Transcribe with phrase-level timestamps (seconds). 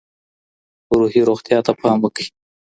[0.99, 2.25] روحي روغتیا ته پام وکړئ.